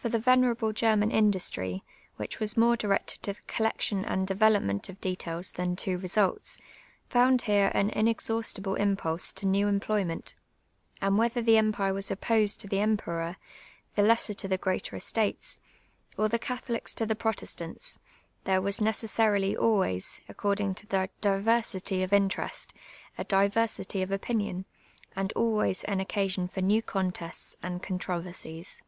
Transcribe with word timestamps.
For 0.00 0.10
the 0.10 0.20
venerable 0.20 0.72
German 0.72 1.10
industiy, 1.10 1.82
.vhieh 2.20 2.38
was 2.38 2.56
more 2.56 2.76
directed 2.76 3.20
to 3.24 3.32
the 3.32 3.40
collection 3.48 4.04
and 4.04 4.28
dtvelojHuent 4.28 4.88
of 4.88 5.00
k'tuils 5.00 5.52
than 5.54 5.74
to 5.74 5.98
results, 5.98 6.56
found 7.08 7.42
here 7.42 7.72
an 7.74 7.90
inexhaustible 7.90 8.76
impulse 8.76 9.32
to 9.32 9.44
u'W 9.44 9.66
employment, 9.68 10.36
and 11.02 11.16
whetlur 11.16 11.44
the 11.44 11.54
emj)ire 11.54 11.92
was 11.92 12.12
opposed 12.12 12.60
to 12.60 12.68
the 12.68 12.76
Iniperor, 12.76 13.34
the 13.96 14.04
lesser 14.04 14.34
to 14.34 14.46
the 14.46 14.56
jp'eater 14.56 14.96
estates, 14.96 15.58
or 16.16 16.28
tlie 16.28 16.40
Catholics 16.40 16.94
to 16.94 17.02
Ik 17.04 17.18
Protestants, 17.18 17.98
there 18.44 18.62
was 18.62 18.80
necessarily 18.80 19.56
always, 19.56 20.20
according 20.28 20.76
to 20.76 20.86
the 20.86 21.10
iiversity 21.22 22.04
of 22.04 22.12
interest, 22.12 22.72
a 23.18 23.24
diversity 23.24 24.02
of 24.02 24.12
opinion, 24.12 24.64
and 25.16 25.32
always 25.32 25.82
an 25.84 25.98
)e(asion 25.98 26.48
for 26.48 26.60
new 26.60 26.82
contests 26.82 27.56
and 27.64 27.82
controversies. 27.82 28.84